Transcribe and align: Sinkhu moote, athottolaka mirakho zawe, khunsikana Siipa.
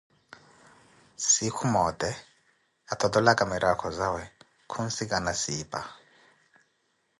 Sinkhu 1.31 1.63
moote, 1.73 2.09
athottolaka 2.91 3.43
mirakho 3.51 3.87
zawe, 3.99 4.23
khunsikana 4.71 5.31
Siipa. 5.41 5.79